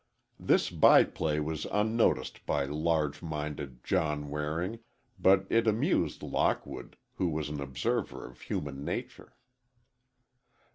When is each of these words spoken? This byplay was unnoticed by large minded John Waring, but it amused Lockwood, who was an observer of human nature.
This 0.39 0.71
byplay 0.71 1.39
was 1.39 1.67
unnoticed 1.71 2.43
by 2.47 2.65
large 2.65 3.21
minded 3.21 3.83
John 3.83 4.31
Waring, 4.31 4.79
but 5.19 5.45
it 5.47 5.67
amused 5.67 6.23
Lockwood, 6.23 6.97
who 7.17 7.27
was 7.29 7.49
an 7.49 7.61
observer 7.61 8.25
of 8.25 8.41
human 8.41 8.83
nature. 8.83 9.35